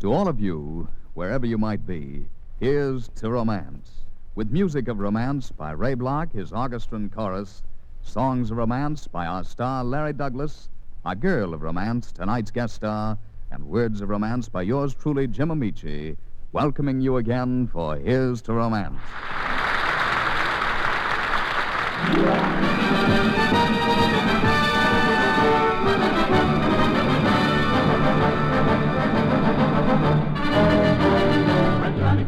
To 0.00 0.14
all 0.14 0.28
of 0.28 0.40
you, 0.40 0.88
wherever 1.12 1.44
you 1.44 1.58
might 1.58 1.86
be, 1.86 2.24
here's 2.58 3.08
to 3.16 3.30
romance. 3.30 4.06
With 4.34 4.50
music 4.50 4.88
of 4.88 4.98
romance 4.98 5.52
by 5.52 5.72
Ray 5.72 5.92
Bloch, 5.92 6.32
his 6.32 6.52
orchestra 6.52 6.96
and 6.96 7.12
chorus, 7.12 7.62
songs 8.00 8.50
of 8.50 8.56
romance 8.56 9.06
by 9.06 9.26
our 9.26 9.44
star 9.44 9.84
Larry 9.84 10.14
Douglas, 10.14 10.70
our 11.04 11.14
girl 11.14 11.52
of 11.52 11.60
romance, 11.60 12.12
tonight's 12.12 12.50
guest 12.50 12.76
star, 12.76 13.18
and 13.50 13.68
words 13.68 14.00
of 14.00 14.08
romance 14.08 14.48
by 14.48 14.62
yours 14.62 14.94
truly, 14.94 15.26
Jim 15.26 15.50
Ameche, 15.50 16.16
welcoming 16.52 17.02
you 17.02 17.18
again 17.18 17.66
for 17.66 17.96
Here's 17.96 18.40
to 18.42 18.54
Romance. 18.54 18.96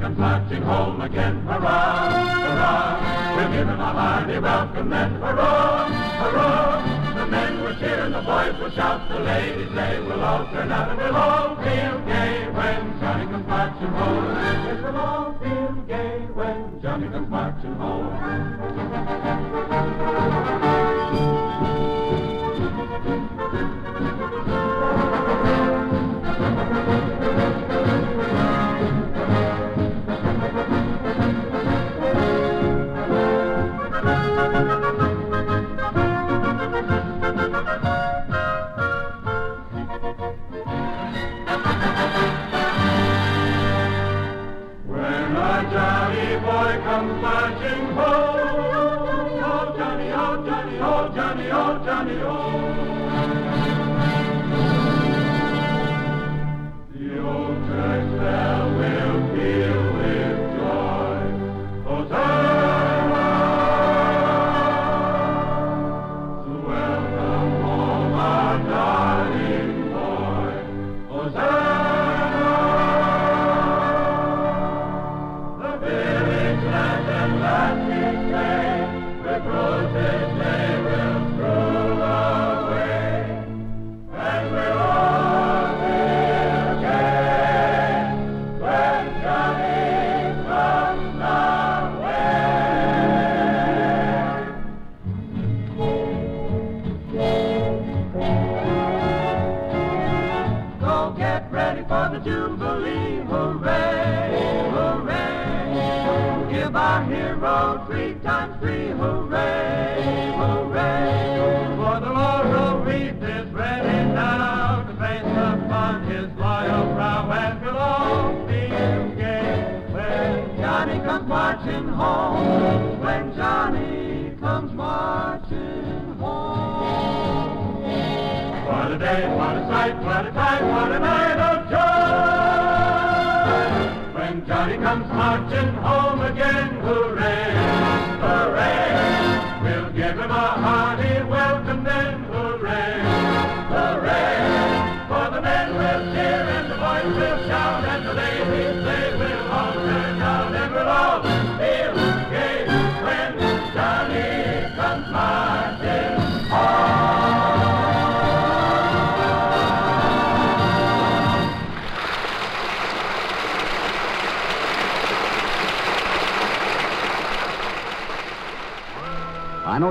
Comes 0.02 0.18
marching 0.18 0.62
home 0.62 1.00
again, 1.00 1.46
hurrah, 1.46 2.10
hurrah, 2.10 3.36
we'll 3.36 3.50
give 3.52 3.68
him 3.68 3.78
a 3.78 3.86
hearty 3.86 4.38
welcome 4.40 4.90
then, 4.90 5.12
hurrah, 5.12 5.88
hurrah. 6.18 7.14
The 7.14 7.26
men 7.28 7.62
will 7.62 7.74
cheer 7.76 8.00
and 8.06 8.12
the 8.12 8.22
boys 8.22 8.58
will 8.58 8.72
shout, 8.72 9.08
the 9.08 9.20
ladies 9.20 9.68
say 9.72 10.00
we'll 10.00 10.20
all 10.20 10.44
turn 10.46 10.72
out 10.72 10.88
and 10.88 10.98
we'll 10.98 11.14
all 11.14 11.54
feel 11.54 12.00
gay 12.00 12.48
when 12.50 12.98
Johnny 12.98 13.26
comes 13.26 13.46
marching 13.46 13.86
home. 13.86 14.34
Yes, 14.34 14.82
we'll 14.82 14.96
all 14.96 15.38
feel 15.38 15.72
gay 15.86 16.26
when 16.34 16.80
Johnny 16.82 17.08
comes 17.08 17.30
marching 17.30 17.74
home. 17.74 18.18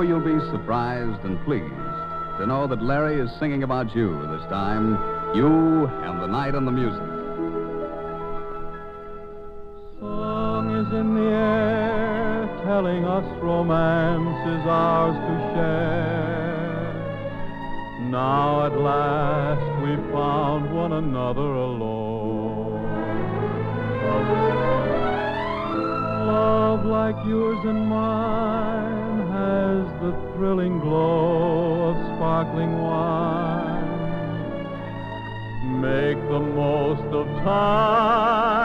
Know 0.02 0.08
you'll 0.08 0.40
be 0.40 0.46
surprised 0.52 1.24
and 1.26 1.44
pleased 1.46 1.64
to 2.40 2.46
know 2.48 2.66
that 2.68 2.82
Larry 2.82 3.20
is 3.20 3.30
singing 3.40 3.64
about 3.64 3.96
you 3.96 4.10
this 4.32 4.42
time. 4.50 4.98
You 5.36 5.86
and 5.86 6.22
the 6.22 6.28
night 6.28 6.56
and 6.56 6.66
the 6.66 6.72
music. 6.72 7.02
Song 10.00 10.72
is 10.76 10.92
in 10.94 11.14
the 11.14 11.30
air, 11.30 12.50
telling 12.66 13.06
us 13.06 13.26
romance 13.44 14.48
is 14.50 14.66
ours 14.68 15.16
to 15.16 15.36
share. 15.54 16.50
Now 18.10 18.66
at 18.66 18.78
last 18.80 19.84
we 19.84 19.96
found 20.12 20.74
one 20.74 20.94
another 20.94 21.42
alone. 21.42 22.72
Love 26.26 26.86
like 26.86 27.16
yours 27.28 27.60
and 27.66 27.88
mine 27.88 29.21
has 29.72 29.88
the 30.02 30.12
thrilling 30.34 30.80
glow 30.80 31.92
of 31.92 31.96
sparkling 32.16 32.74
wine. 32.82 33.88
Make 35.80 36.20
the 36.28 36.40
most 36.40 37.08
of 37.20 37.26
time 37.44 38.61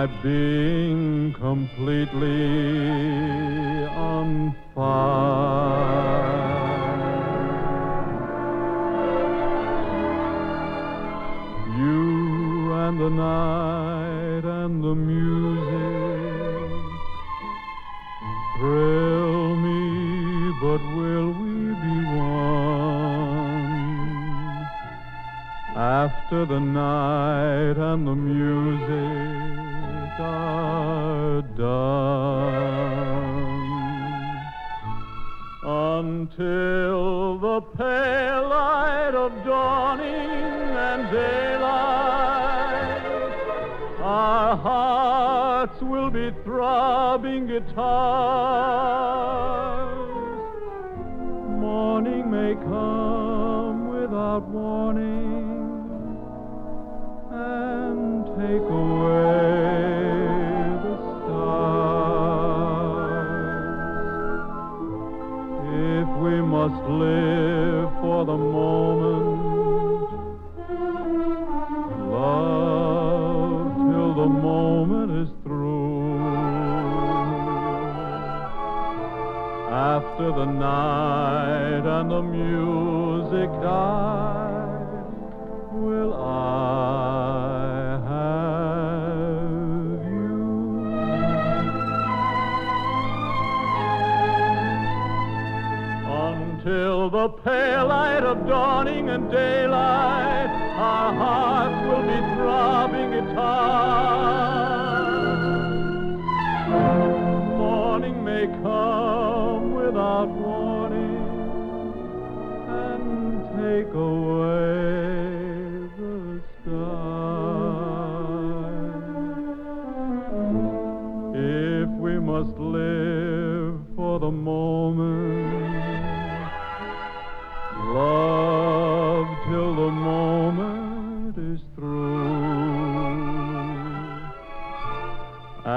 my 0.00 0.06
being 0.22 1.34
completely 1.34 2.46
on 3.88 4.56
fire. 4.74 6.00
You 11.76 12.72
and 12.84 12.96
the 12.98 13.10
night 13.10 14.44
and 14.60 14.74
the 14.82 14.94
music 14.94 16.70
thrill 18.56 19.56
me, 19.66 19.80
but 20.62 20.80
will 20.96 21.30
we 21.42 21.54
be 21.84 21.96
one? 22.16 22.50
After 25.76 26.46
the 26.46 26.60
night 26.60 27.76
and 27.90 28.08
the 28.08 28.14
music 28.14 29.09
are 30.20 31.42
done 31.56 32.40
until 35.62 37.38
the 37.38 37.60
pale 37.76 38.48
light 38.48 39.14
of 39.14 39.32
dawning 39.44 40.06
and 40.06 41.10
daylight 41.10 42.50
our 44.00 44.56
hearts 44.56 45.80
will 45.82 46.10
be 46.10 46.30
throbbing 46.44 47.46
guitars 47.46 47.80
is 75.10 75.28
through. 75.42 76.20
After 79.70 80.32
the 80.32 80.44
night 80.46 81.84
and 81.84 82.10
the 82.10 82.22
music 82.22 83.50
die, 83.60 84.84
will 85.72 86.14
I 86.14 87.98
have 88.08 88.80
you? 90.12 90.30
Until 96.06 97.10
the 97.10 97.28
pale 97.42 97.86
light 97.86 98.22
of 98.22 98.46
dawning 98.46 99.08
and 99.08 99.30
daylight, 99.30 100.50
our 100.76 101.12
hearts 101.14 101.86
will 101.88 102.02
be 102.02 102.20
throbbing 102.36 103.10
guitars. 103.10 104.39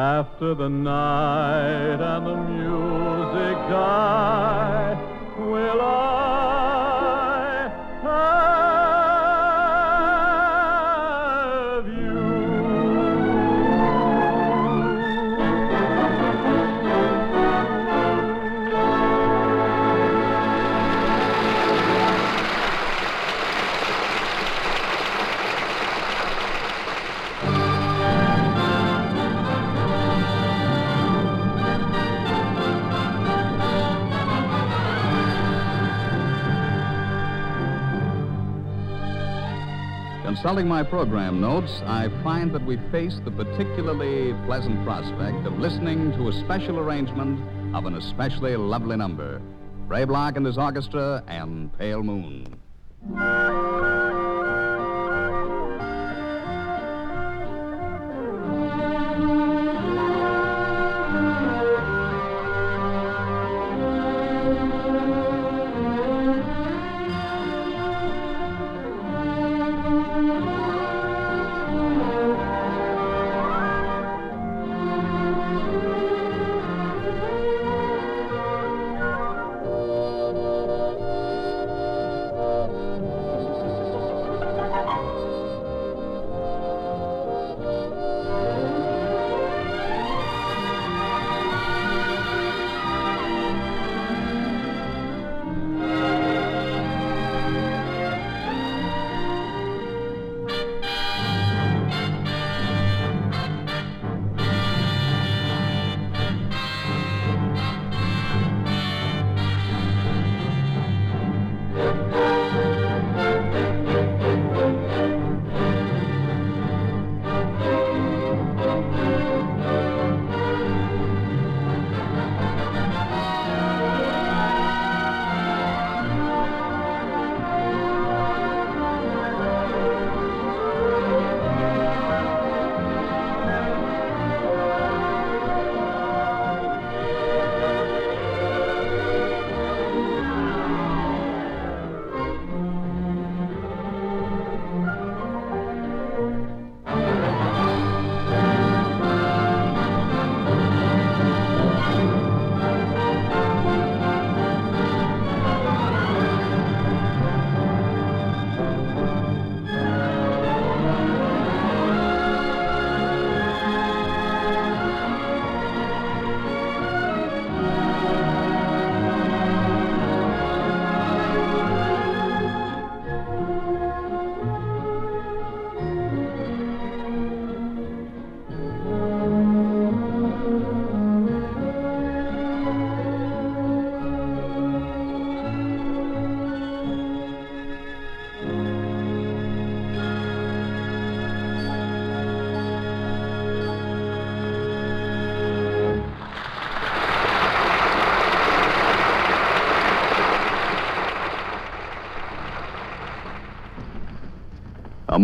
After 0.03 0.53
the 0.53 0.67
night 0.67 2.01
and 2.01 2.27
the 2.27 2.35
music 2.35 3.55
die, 3.69 4.97
will 5.39 5.79
I 5.79 6.22
Consulting 40.43 40.67
my 40.67 40.83
program 40.83 41.39
notes, 41.39 41.71
I 41.85 42.09
find 42.21 42.53
that 42.53 42.65
we 42.65 42.75
face 42.91 43.17
the 43.23 43.31
particularly 43.31 44.33
pleasant 44.45 44.83
prospect 44.83 45.47
of 45.47 45.57
listening 45.57 46.11
to 46.17 46.27
a 46.27 46.33
special 46.33 46.79
arrangement 46.79 47.39
of 47.73 47.85
an 47.85 47.95
especially 47.95 48.57
lovely 48.57 48.97
number 48.97 49.41
Ray 49.87 50.03
Bloch 50.03 50.35
and 50.35 50.45
his 50.45 50.57
orchestra 50.57 51.23
and 51.27 51.71
Pale 51.79 52.03
Moon. 52.03 52.59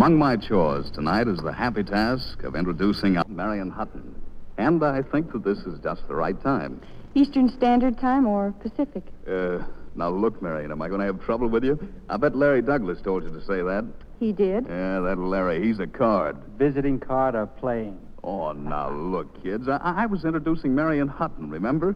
Among 0.00 0.16
my 0.16 0.34
chores 0.34 0.90
tonight 0.90 1.28
is 1.28 1.40
the 1.40 1.52
happy 1.52 1.82
task 1.84 2.42
of 2.44 2.56
introducing 2.56 3.22
Marion 3.28 3.68
Hutton. 3.68 4.14
And 4.56 4.82
I 4.82 5.02
think 5.02 5.30
that 5.32 5.44
this 5.44 5.58
is 5.58 5.78
just 5.80 6.08
the 6.08 6.14
right 6.14 6.42
time. 6.42 6.80
Eastern 7.14 7.50
Standard 7.50 7.98
Time 7.98 8.26
or 8.26 8.54
Pacific? 8.62 9.02
Uh, 9.28 9.58
now 9.94 10.08
look, 10.08 10.40
Marion, 10.40 10.72
am 10.72 10.80
I 10.80 10.88
going 10.88 11.00
to 11.00 11.06
have 11.06 11.22
trouble 11.22 11.48
with 11.48 11.64
you? 11.64 11.78
I 12.08 12.16
bet 12.16 12.34
Larry 12.34 12.62
Douglas 12.62 13.02
told 13.02 13.24
you 13.24 13.28
to 13.30 13.44
say 13.44 13.60
that. 13.60 13.86
He 14.18 14.32
did. 14.32 14.64
Yeah, 14.66 15.00
that 15.00 15.18
Larry, 15.18 15.62
he's 15.62 15.80
a 15.80 15.86
card. 15.86 16.38
Visiting 16.56 16.98
card 16.98 17.34
or 17.34 17.46
playing? 17.46 18.00
Oh, 18.24 18.52
now 18.52 18.90
look, 18.90 19.42
kids. 19.42 19.68
I, 19.68 19.76
I 19.84 20.06
was 20.06 20.24
introducing 20.24 20.74
Marion 20.74 21.08
Hutton, 21.08 21.50
remember? 21.50 21.94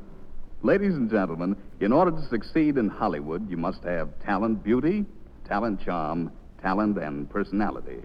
Ladies 0.61 0.93
and 0.93 1.11
gentlemen, 1.11 1.57
in 1.81 1.91
order 1.91 2.11
to 2.11 2.23
succeed 2.29 2.77
in 2.77 2.91
Hollywood, 2.91 3.49
you 3.49 3.57
must 3.57 3.83
have 3.85 4.11
talent, 4.23 4.63
beauty, 4.63 5.07
talent, 5.49 5.83
charm, 5.83 6.31
talent, 6.64 6.97
and 6.97 7.28
personality. 7.28 8.00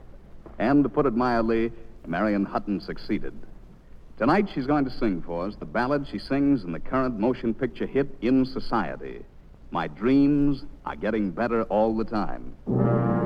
And 0.59 0.83
to 0.83 0.89
put 0.89 1.05
it 1.05 1.15
mildly, 1.15 1.71
Marion 2.05 2.43
Hutton 2.43 2.81
succeeded. 2.81 3.33
Tonight, 4.17 4.49
she's 4.53 4.67
going 4.67 4.83
to 4.83 4.91
sing 4.91 5.23
for 5.25 5.47
us 5.47 5.55
the 5.59 5.65
ballad 5.65 6.05
she 6.11 6.19
sings 6.19 6.65
in 6.65 6.73
the 6.73 6.79
current 6.79 7.17
motion 7.17 7.53
picture 7.53 7.87
hit 7.87 8.09
In 8.21 8.45
Society. 8.45 9.21
My 9.71 9.87
dreams 9.87 10.63
are 10.85 10.97
getting 10.97 11.31
better 11.31 11.63
all 11.63 11.95
the 11.95 12.03
time. 12.03 13.18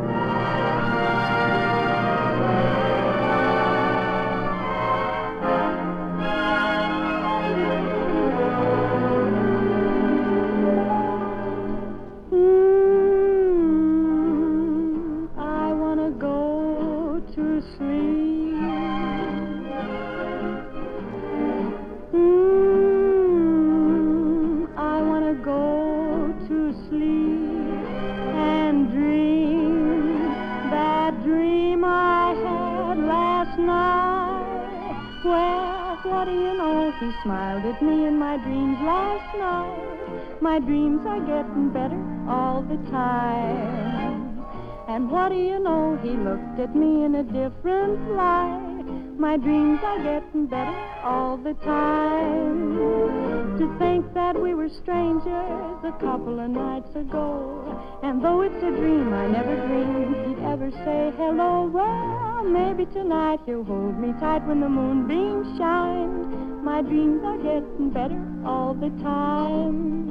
What 36.06 36.26
do 36.26 36.32
you 36.32 36.54
know? 36.58 36.92
He 37.00 37.12
smiled 37.24 37.66
at 37.66 37.82
me 37.82 38.06
in 38.06 38.18
my 38.18 38.38
dreams 38.38 38.78
last 38.82 39.38
night. 39.38 40.42
My 40.42 40.60
dreams 40.60 41.02
are 41.06 41.20
getting 41.20 41.70
better 41.70 42.00
all 42.28 42.62
the 42.62 42.78
time. 42.92 44.44
And 44.88 45.10
what 45.10 45.30
do 45.30 45.36
you 45.36 45.60
know? 45.60 45.98
He 46.04 46.10
looked 46.10 46.60
at 46.60 46.76
me 46.76 47.06
in 47.06 47.16
a 47.16 47.24
different 47.24 48.12
light. 48.12 48.74
My 49.18 49.38
dreams 49.38 49.80
are 49.84 50.04
getting 50.04 50.48
better 50.48 50.76
all 51.04 51.38
the 51.38 51.54
time. 51.64 53.58
To 53.58 53.78
think 53.80 54.14
that 54.14 54.40
we 54.40 54.54
were 54.54 54.70
strangers 54.82 55.80
a 55.84 55.96
couple 56.02 56.40
of 56.40 56.50
nights 56.50 56.94
ago. 56.96 58.00
And 58.04 58.24
though 58.24 58.42
it's 58.42 58.64
a 58.64 58.72
dream, 58.72 59.14
I 59.14 59.28
never 59.28 59.56
dreamed 59.68 60.16
he'd 60.28 60.44
ever 60.46 60.72
say 60.84 61.14
hello. 61.16 61.70
Well, 61.72 62.33
maybe 62.46 62.86
tonight 62.94 63.40
you'll 63.48 63.64
hold 63.64 63.98
me 64.00 64.14
tight 64.20 64.46
when 64.48 64.60
the 64.60 64.70
moonbeams 64.70 65.58
shine. 65.58 66.64
My 66.64 66.82
dreams 66.82 67.22
are 67.24 67.38
getting 67.38 67.90
better 67.92 68.22
all 68.46 68.74
the 68.74 68.90
time. 69.02 70.10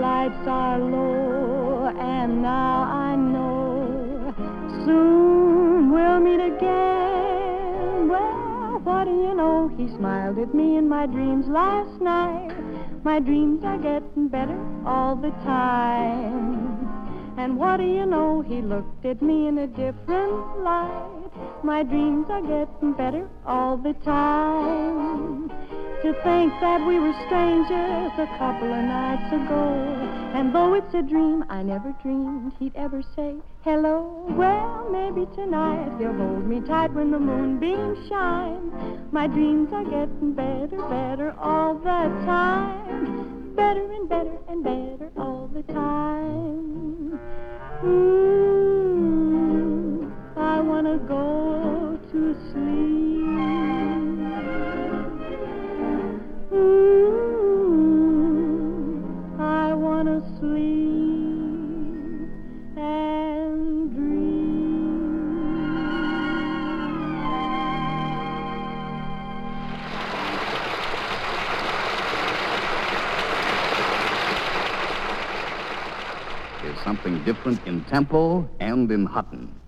Lights 0.00 0.46
are 0.46 0.78
low, 0.78 1.88
and 1.98 2.42
now 2.42 2.82
I 2.82 3.16
know 3.16 4.34
soon 4.84 5.90
we'll 5.90 6.20
meet 6.20 6.40
again. 6.40 6.97
Know? 9.48 9.68
He 9.76 9.88
smiled 9.96 10.38
at 10.38 10.54
me 10.54 10.76
in 10.76 10.88
my 10.88 11.06
dreams 11.06 11.46
last 11.48 12.00
night. 12.00 12.54
My 13.04 13.18
dreams 13.18 13.64
are 13.64 13.78
getting 13.78 14.28
better 14.28 14.58
all 14.86 15.16
the 15.16 15.30
time. 15.44 16.58
And 17.38 17.56
what 17.56 17.76
do 17.78 17.84
you 17.84 18.06
know? 18.06 18.40
He 18.40 18.60
looked 18.60 19.04
at 19.06 19.22
me 19.22 19.46
in 19.48 19.58
a 19.58 19.66
different 19.66 20.60
light. 20.60 21.30
My 21.62 21.82
dreams 21.82 22.26
are 22.30 22.42
getting 22.42 22.92
better 22.92 23.28
all 23.46 23.76
the 23.76 23.94
time. 24.04 25.87
To 26.02 26.12
think 26.22 26.52
that 26.60 26.86
we 26.86 27.00
were 27.00 27.12
strangers 27.26 28.12
a 28.18 28.26
couple 28.38 28.72
of 28.72 28.84
nights 28.84 29.32
ago. 29.32 29.72
And 30.32 30.54
though 30.54 30.74
it's 30.74 30.94
a 30.94 31.02
dream, 31.02 31.44
I 31.48 31.64
never 31.64 31.92
dreamed 32.02 32.52
he'd 32.60 32.76
ever 32.76 33.02
say 33.16 33.34
hello. 33.62 34.24
Well, 34.28 34.88
maybe 34.92 35.26
tonight 35.34 35.90
he'll 35.98 36.12
hold 36.12 36.46
me 36.46 36.60
tight 36.60 36.92
when 36.92 37.10
the 37.10 37.18
moonbeams 37.18 38.08
shine. 38.08 39.08
My 39.10 39.26
dreams 39.26 39.72
are 39.72 39.82
getting 39.82 40.34
better, 40.34 40.80
better 40.88 41.34
all 41.36 41.74
the 41.74 42.08
time. 42.24 43.54
Better 43.56 43.90
and 43.92 44.08
better 44.08 44.38
and 44.48 44.62
better 44.62 45.10
all 45.16 45.50
the 45.52 45.64
time. 45.64 47.18
Mm, 47.82 49.02
I 50.36 50.60
want 50.60 50.86
to 50.86 50.98
go 51.08 51.98
to 52.12 52.36
sleep. 52.52 53.07
Something 76.88 77.22
different 77.22 77.60
in 77.66 77.84
tempo 77.84 78.48
and 78.60 78.90
in 78.90 79.04
Hutton. 79.04 79.67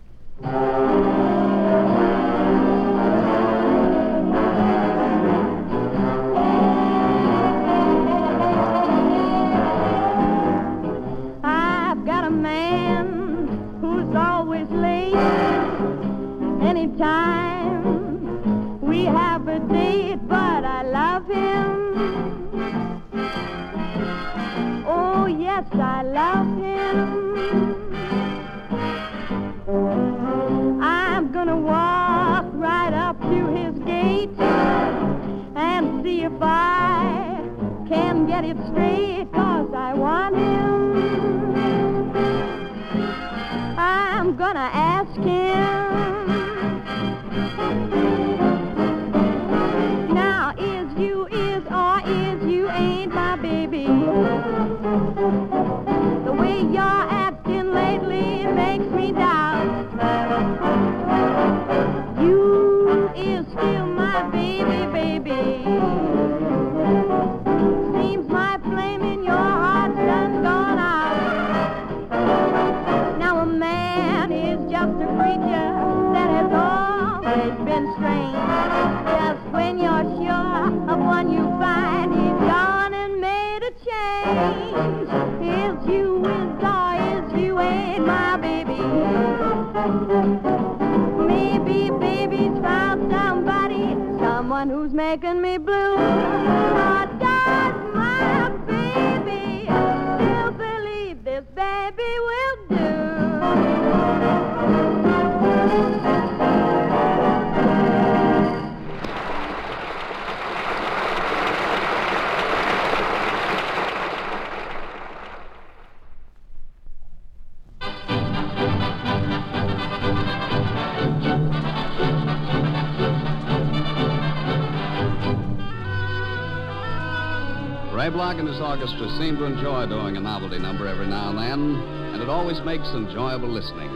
Orchestra 128.60 129.08
seem 129.18 129.36
to 129.38 129.44
enjoy 129.44 129.86
doing 129.86 130.16
a 130.16 130.20
novelty 130.20 130.58
number 130.58 130.86
every 130.86 131.06
now 131.06 131.30
and 131.30 131.38
then, 131.38 131.82
and 132.12 132.22
it 132.22 132.28
always 132.28 132.60
makes 132.60 132.86
enjoyable 132.88 133.48
listening. 133.48 133.90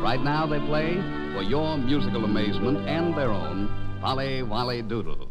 Right 0.00 0.20
now 0.20 0.46
they 0.46 0.58
play, 0.60 0.94
for 1.34 1.42
your 1.42 1.76
musical 1.76 2.24
amazement 2.24 2.88
and 2.88 3.16
their 3.16 3.30
own, 3.30 3.68
Polly 4.00 4.42
Wolly 4.42 4.82
Doodle. 4.82 5.27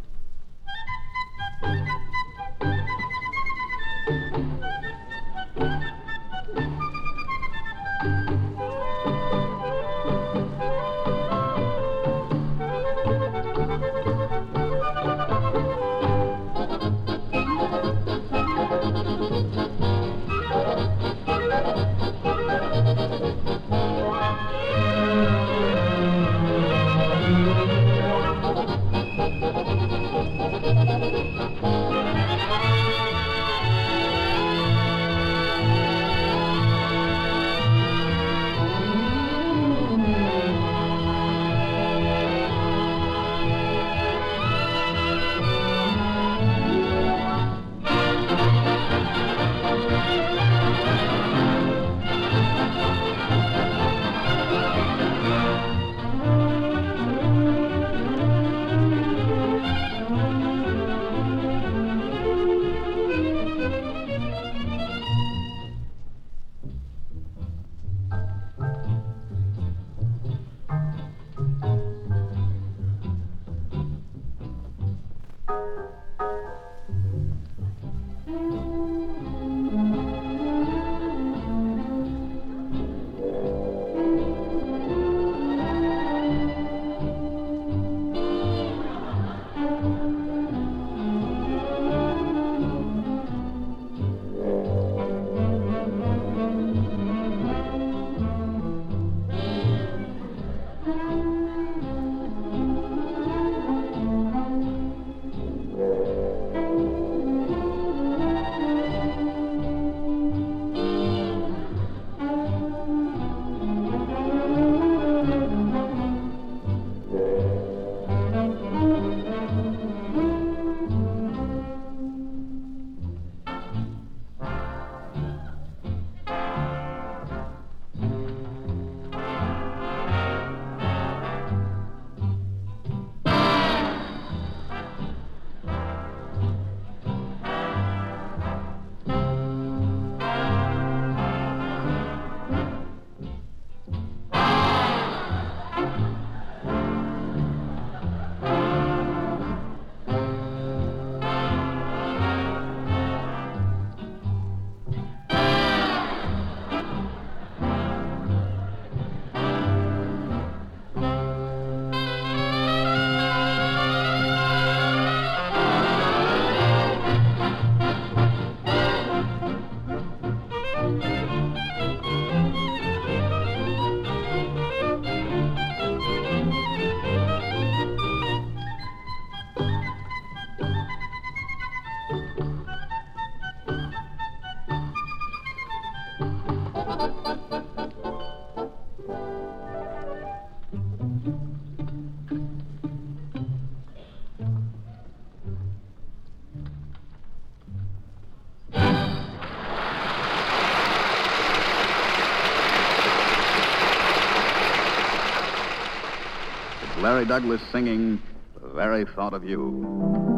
Larry 207.18 207.30
Douglas 207.30 207.62
singing 207.72 208.22
The 208.62 208.68
Very 208.76 209.04
Thought 209.16 209.34
of 209.34 209.44
You. 209.44 210.37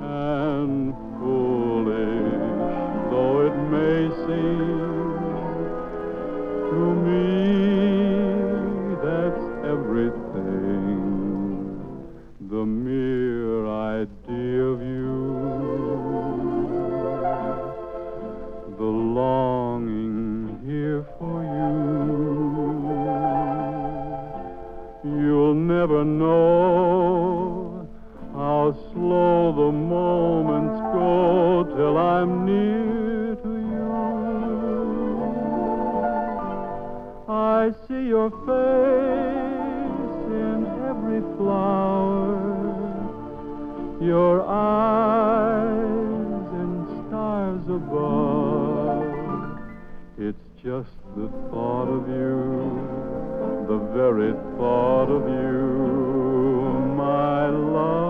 and 0.00 0.94
foolish 1.18 2.46
though 3.10 3.38
it 3.48 3.56
may 3.74 4.00
seem 4.24 4.86
to 6.70 6.82
me, 7.06 7.24
that's 9.06 9.46
everything. 9.74 11.00
The 12.52 12.64
mere 12.64 13.45
never 25.86 26.04
know 26.04 27.88
how 28.34 28.76
slow 28.92 29.52
the 29.52 29.70
moments 29.70 30.80
go 30.92 31.62
till 31.76 31.96
I'm 31.96 32.44
near 32.44 33.36
to 33.36 33.48
you. 33.70 33.86
I 37.28 37.72
see 37.86 38.08
your 38.08 38.30
face 38.30 40.16
in 40.26 40.66
every 40.90 41.20
flower, 41.36 42.34
your 44.00 44.42
eyes 44.42 45.76
in 46.62 46.84
stars 47.06 47.64
above. 47.68 49.04
It's 50.18 50.46
just 50.60 50.98
the 51.14 51.28
thought 51.48 51.88
of 51.88 52.08
you, 52.08 52.75
the 53.66 53.78
very 53.78 54.32
thought 54.56 55.10
of 55.10 55.22
you, 55.28 56.94
my 56.94 57.48
love. 57.48 58.05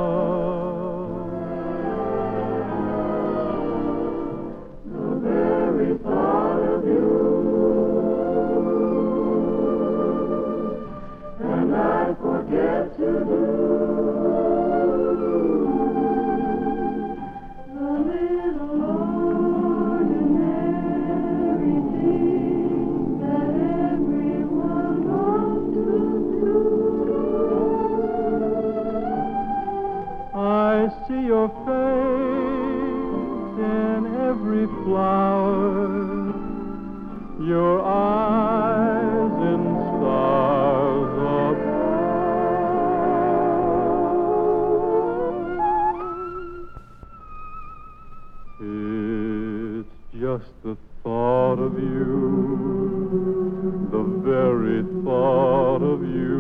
Very 54.27 54.83
thought 55.05 55.83
of 55.83 56.03
you, 56.03 56.33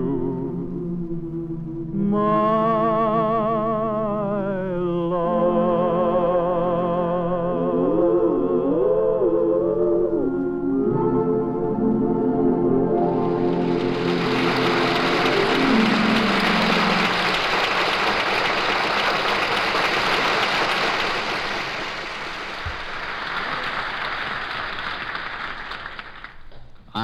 my 1.95 3.06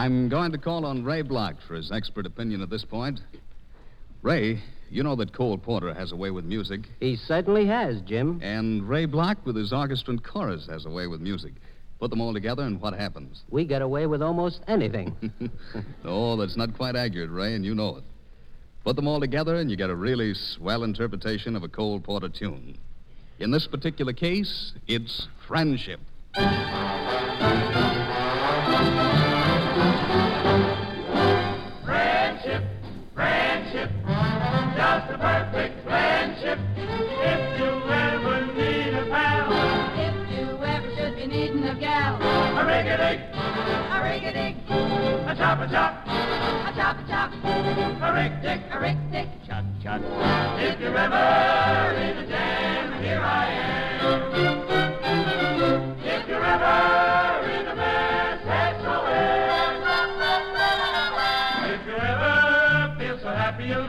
I'm 0.03 0.29
going 0.29 0.51
to 0.51 0.59
call 0.59 0.85
on 0.85 1.05
Ray 1.05 1.23
Bloch 1.23 1.55
for 1.69 1.77
his 1.77 1.93
expert 1.93 2.27
opinion 2.27 2.61
at 2.61 2.69
this 2.69 2.85
point. 2.85 3.21
Ray, 4.23 4.61
you 4.91 5.05
know 5.05 5.15
that 5.15 5.33
Cole 5.33 5.57
Porter 5.57 5.95
has 5.95 6.11
a 6.11 6.17
way 6.17 6.33
with 6.33 6.45
music, 6.45 6.81
He 6.99 7.15
certainly 7.15 7.67
has, 7.67 8.01
Jim. 8.01 8.41
and 8.43 8.89
Ray 8.89 9.05
Bloch, 9.05 9.39
with 9.47 9.55
his 9.55 9.73
orchestra 9.73 10.15
and 10.15 10.25
chorus, 10.25 10.67
has 10.69 10.87
a 10.87 10.91
way 10.91 11.07
with 11.07 11.21
music. 11.21 11.53
Put 12.01 12.11
them 12.11 12.21
all 12.21 12.33
together, 12.33 12.65
and 12.65 12.81
what 12.81 12.95
happens? 12.95 13.45
We 13.49 13.65
get 13.65 13.81
away 13.81 14.07
with 14.09 14.23
almost 14.23 14.63
anything. 14.67 15.15
oh, 16.05 16.35
that's 16.37 16.57
not 16.57 16.77
quite 16.77 16.97
accurate, 16.97 17.31
Ray, 17.31 17.55
and 17.55 17.65
you 17.65 17.77
know 17.77 17.99
it. 17.99 18.03
Put 18.83 18.97
them 18.97 19.07
all 19.07 19.21
together, 19.21 19.55
and 19.55 19.71
you 19.71 19.77
get 19.77 19.89
a 19.89 19.95
really 19.95 20.35
swell 20.35 20.83
interpretation 20.83 21.55
of 21.55 21.63
a 21.63 21.69
Cole 21.69 22.01
Porter 22.01 22.29
tune. 22.29 22.77
In 23.39 23.53
this 23.53 23.69
particular 23.69 24.13
case, 24.13 24.73
it's 24.89 25.29
friendship. 25.47 26.01
Friendship, 26.35 26.92
gal, 42.63 42.69
a 42.69 42.77
rig-a-dig, 42.77 43.21
a 43.35 44.01
rig-a-dig, 44.03 44.57
a 44.71 45.35
chop-a-chop, 45.37 45.93
a 46.07 46.73
chop-a-chop, 46.77 47.33
a 48.03 48.13
rig-dick, 48.15 48.61
a 48.73 48.81
rig-dick. 48.81 49.29
chut-chut. 49.47 50.01
If 50.61 50.81
you're 50.81 50.97
ever 50.97 51.95
in 51.99 52.19
a 52.19 52.27
jam, 52.27 53.03
here 53.03 53.21
I 53.21 53.47
am. 53.47 54.03
If 56.05 56.29
you're 56.29 56.45
ever 56.45 57.47
in 57.51 57.67
a 57.67 57.75
mess, 57.75 58.41
SOS. 58.83 59.43
If 61.75 61.87
you 61.87 61.97
ever 61.97 62.95
feel 62.99 63.19
so 63.19 63.29
happy 63.29 63.65
you'll 63.67 63.87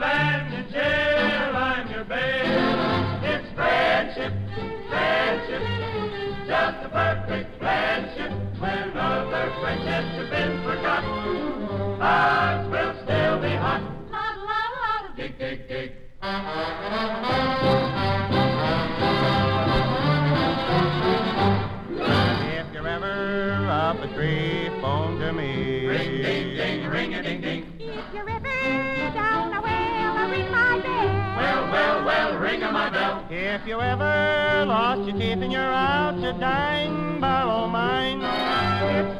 other 9.74 9.84
friendships 9.84 10.16
have 10.16 10.30
been 10.30 10.62
forgotten, 10.62 12.00
ours 12.00 12.68
will 12.70 12.94
still 13.04 13.40
be 13.40 13.54
hot. 13.56 13.82
La 14.10 14.18
la 14.18 14.60
la 14.74 15.08
la. 15.08 15.16
Dig, 15.16 15.38
dig, 15.38 15.68
dig. 15.68 15.92
If 22.46 22.66
you're 22.72 22.88
ever 22.88 23.68
up 23.70 24.00
a 24.00 24.06
tree, 24.14 24.70
phone 24.80 25.18
to 25.20 25.32
me. 25.32 25.86
Ring, 25.86 26.22
ding, 26.22 26.56
ding, 26.56 26.88
ring 26.88 27.14
a 27.14 27.22
ding, 27.22 27.40
ding. 27.40 27.64
If 27.78 28.14
you're 28.14 28.28
ever 28.28 28.48
down 29.14 29.52
a 29.54 29.60
well, 29.60 30.18
I 30.18 30.30
ring 30.30 30.50
my 30.50 30.80
bell. 30.80 31.06
Well, 31.36 31.72
well, 31.72 32.04
well, 32.04 32.38
ring 32.38 32.62
a 32.62 32.70
my 32.70 32.90
bell. 32.90 33.26
If 33.30 33.66
you 33.66 33.80
ever 33.80 34.64
lost 34.66 35.08
your 35.08 35.18
teeth 35.18 35.42
and 35.42 35.52
you're 35.52 35.62
out 35.62 36.20
to 36.20 36.32
dine, 36.34 37.20
borrow 37.20 37.66
mine. 37.68 38.22
It's 38.24 39.18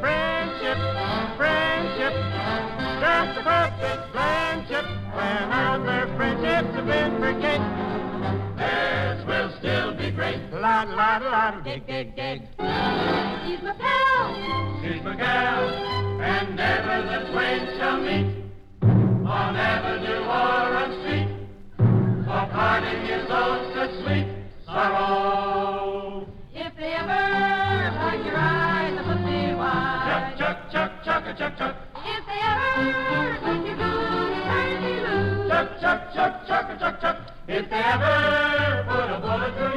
just 3.25 3.39
a 3.39 3.43
perfect 3.43 4.11
friendship. 4.11 4.85
When 5.13 5.51
other 5.51 6.13
friendships 6.15 6.75
have 6.75 6.85
been 6.85 7.19
forget, 7.19 7.61
Theirs 8.57 9.25
will 9.25 9.51
still 9.59 9.95
be 9.95 10.11
great. 10.11 10.39
la 10.51 10.83
la 10.83 11.17
la, 11.17 11.51
dig 11.61 11.85
dig 11.87 12.15
dig. 12.15 12.41
He's 13.45 13.61
my 13.63 13.73
pal. 13.79 14.81
She's 14.81 15.01
my 15.03 15.15
gal, 15.15 15.63
and 16.21 16.59
ever 16.59 16.97
the 17.09 17.31
twain 17.31 17.61
shall 17.77 17.97
meet 18.01 18.29
on 18.83 19.55
avenue 19.55 20.23
or 20.23 20.67
on 20.81 20.89
street. 21.01 21.29
For 22.25 22.45
parting 22.53 23.01
is 23.09 23.25
oh 23.29 23.71
so 23.73 24.03
sweet 24.03 24.27
sorrow. 24.65 26.27
If 26.53 26.75
they 26.77 26.93
ever 26.93 27.91
blind 27.95 28.25
your 28.25 28.37
eyes 28.37 28.93
and 28.97 29.05
put 29.07 29.21
me 29.25 29.55
wide. 29.55 30.35
Chuck, 30.37 30.69
chuck, 30.71 31.03
chuck, 31.03 31.25
chuck, 31.25 31.37
chuck, 31.37 31.57
chuck. 31.57 31.84
Chuck, 35.47 35.79
chuck, 35.81 36.13
chuck, 36.13 36.47
chuck, 36.47 36.79
chuck, 36.79 37.01
chuck. 37.01 37.17
If 37.47 37.69
they 37.69 37.75
ever 37.77 38.85
put 38.87 39.09
a 39.09 39.19
bullet 39.19 39.55
through 39.57 39.74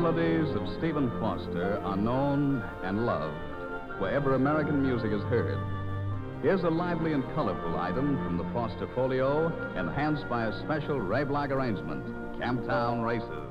melodies 0.00 0.48
of 0.56 0.66
Stephen 0.78 1.10
Foster 1.20 1.78
are 1.84 1.96
known 1.96 2.64
and 2.84 3.04
loved 3.04 3.36
wherever 4.00 4.34
American 4.34 4.82
music 4.82 5.12
is 5.12 5.20
heard. 5.24 5.58
Here's 6.40 6.62
a 6.62 6.70
lively 6.70 7.12
and 7.12 7.22
colorful 7.34 7.78
item 7.78 8.16
from 8.24 8.38
the 8.38 8.44
Foster 8.54 8.88
Folio, 8.94 9.52
enhanced 9.76 10.26
by 10.26 10.46
a 10.46 10.58
special 10.60 10.98
Ray 10.98 11.24
Bloch 11.24 11.50
arrangement 11.50 12.02
Camptown 12.40 13.04
Races. 13.04 13.50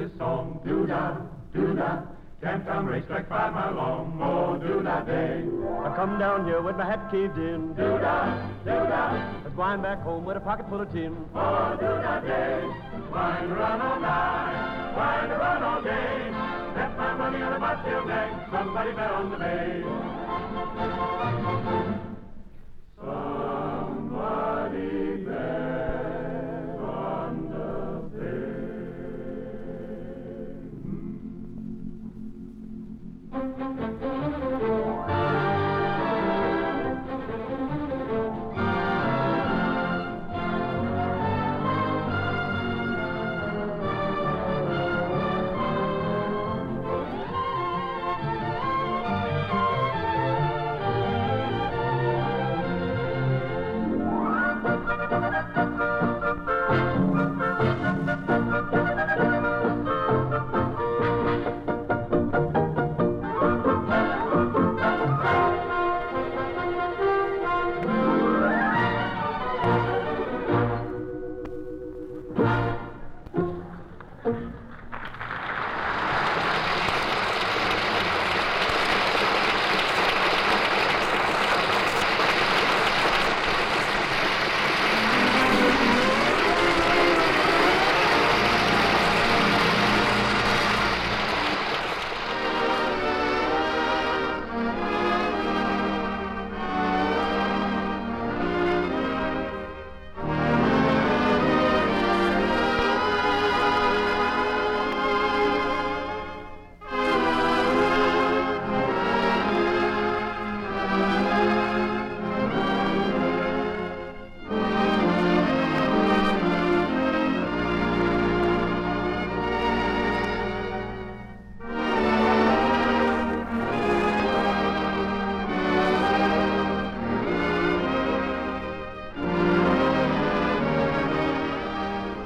This 0.00 0.10
song, 0.16 0.60
doo-da, 0.64 1.16
doo-da. 1.52 2.02
Camptown 2.42 2.88
racetrack 2.88 3.28
five 3.28 3.52
mile 3.52 3.74
long, 3.74 4.18
oh, 4.22 4.56
do 4.56 4.82
da 4.82 5.02
day. 5.02 5.44
I 5.84 5.94
come 5.94 6.18
down 6.18 6.46
here 6.46 6.62
with 6.62 6.74
my 6.76 6.86
hat 6.86 7.10
caved 7.10 7.36
in. 7.36 7.74
Do 7.74 7.98
da, 8.00 8.32
doo-da, 8.64 9.12
I 9.12 9.42
was 9.44 9.52
going 9.54 9.82
back 9.82 10.00
home 10.00 10.24
with 10.24 10.38
a 10.38 10.40
pocket 10.40 10.66
full 10.70 10.80
of 10.80 10.90
tin. 10.90 11.14
oh, 11.34 11.76
doo-da 11.78 12.20
day. 12.20 12.64
Wine 13.12 13.50
run 13.50 13.80
all 13.82 14.00
night, 14.00 14.94
wine 14.96 15.28
run 15.36 15.62
all 15.62 15.82
day. 15.82 16.32
Left 16.76 16.96
my 16.96 17.14
money 17.16 17.42
on 17.42 17.52
a 17.52 17.60
bobtail 17.60 18.06
bag, 18.06 18.48
somebody 18.50 18.92
bet 18.92 19.10
on 19.10 19.30
the 19.30 19.36
bay. 19.36 19.84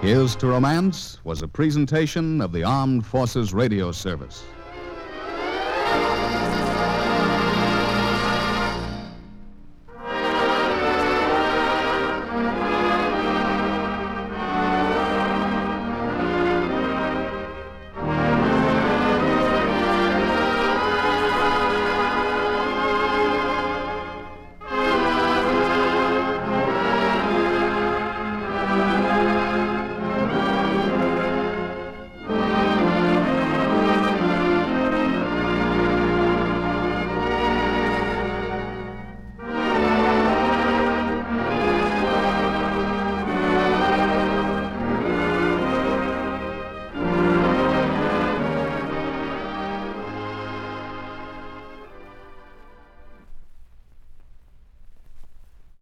Here's 0.04 0.36
to 0.36 0.48
Romance 0.48 1.18
was 1.24 1.40
a 1.40 1.48
presentation 1.48 2.42
of 2.42 2.52
the 2.52 2.62
Armed 2.62 3.06
Forces 3.06 3.54
Radio 3.54 3.90
Service. 3.90 4.44